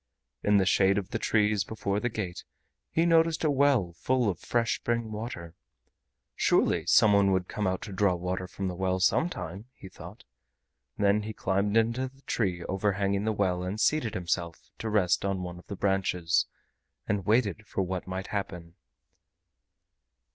[0.41, 2.43] In the shade of the trees before the gate
[2.89, 5.53] he noticed a well full of fresh spring water.
[6.35, 9.87] Surely some one would come out to draw water from the well some time, he
[9.89, 10.23] thought.
[10.97, 15.43] Then he climbed into the tree overhanging the well, and seated himself to rest on
[15.43, 16.47] one of the branches,
[17.07, 18.73] and waited for what might happen.